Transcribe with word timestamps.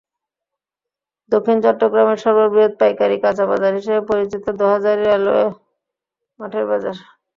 দক্ষিণ 1.31 1.57
চট্টগ্রামের 1.65 2.19
সর্ববৃহৎ 2.23 2.73
পাইকারী 2.81 3.17
কাঁচা 3.23 3.45
বাজার 3.51 3.73
হিসেবে 3.79 4.01
পরিচিত 4.09 4.45
দোহাজারী 4.59 5.03
রেলওয়ে 5.05 5.45
মাঠের 6.39 6.65
বাজার। 6.71 6.95